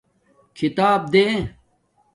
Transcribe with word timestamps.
کھیتاپ 0.55 1.01
دے 1.13 1.25